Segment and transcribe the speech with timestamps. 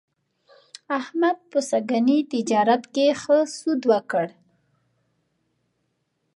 [0.99, 4.25] احمد په سږني تجارت کې ښه سود وکړ.